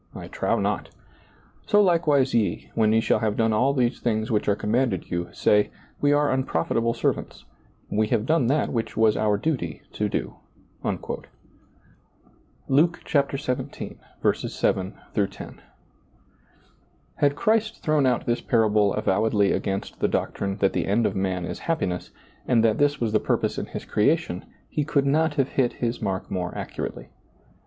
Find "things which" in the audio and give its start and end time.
3.99-4.47